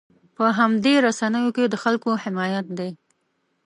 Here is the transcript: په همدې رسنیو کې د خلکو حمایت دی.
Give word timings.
په 0.35 0.45
همدې 0.57 0.93
رسنیو 1.05 1.55
کې 1.55 1.63
د 1.69 1.75
خلکو 1.83 2.11
حمایت 2.23 2.67
دی. 2.77 2.89